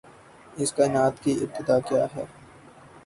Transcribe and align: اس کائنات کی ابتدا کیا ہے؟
اس 0.57 0.69
کائنات 0.77 1.15
کی 1.23 1.31
ابتدا 1.43 1.77
کیا 1.87 2.05
ہے؟ 2.15 2.25